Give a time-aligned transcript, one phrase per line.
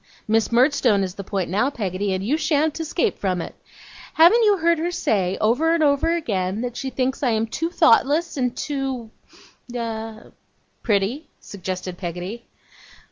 [0.27, 3.53] Miss Murdstone is the point now, Peggotty, and you sha'n't escape from it.
[4.15, 7.69] Haven't you heard her say, over and over again, that she thinks I am too
[7.69, 9.11] thoughtless and too
[9.71, 10.31] a a'
[10.81, 12.47] 'Pretty,' suggested Peggotty.